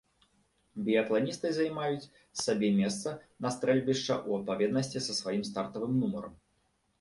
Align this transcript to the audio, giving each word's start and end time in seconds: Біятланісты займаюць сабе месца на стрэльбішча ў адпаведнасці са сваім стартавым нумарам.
Біятланісты 0.85 1.51
займаюць 1.57 2.09
сабе 2.43 2.71
месца 2.77 3.09
на 3.47 3.51
стрэльбішча 3.57 4.13
ў 4.27 4.31
адпаведнасці 4.41 5.03
са 5.11 5.19
сваім 5.21 5.43
стартавым 5.51 5.93
нумарам. 6.01 6.35